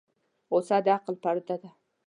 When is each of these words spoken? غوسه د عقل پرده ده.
غوسه 0.49 0.77
د 0.85 0.87
عقل 0.97 1.15
پرده 1.23 1.55
ده. 1.61 1.69